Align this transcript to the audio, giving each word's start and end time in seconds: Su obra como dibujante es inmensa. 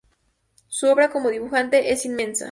Su 0.67 0.87
obra 0.87 1.11
como 1.11 1.29
dibujante 1.29 1.91
es 1.93 2.05
inmensa. 2.07 2.39